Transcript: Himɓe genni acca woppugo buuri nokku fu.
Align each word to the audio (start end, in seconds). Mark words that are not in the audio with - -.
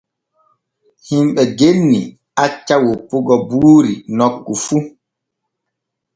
Himɓe 1.07 1.43
genni 1.57 2.01
acca 2.43 2.75
woppugo 2.85 3.35
buuri 3.49 3.93
nokku 4.17 4.53
fu. 4.65 4.77